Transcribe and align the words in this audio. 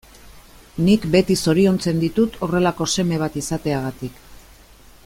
Nik 0.87 1.03
beti 1.15 1.37
zoriontzen 1.45 2.01
ditut 2.05 2.41
horrelako 2.47 2.89
seme 2.95 3.21
bat 3.25 3.39
izateagatik. 3.43 4.19